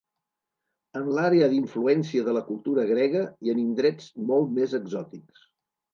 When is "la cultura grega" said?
2.37-3.21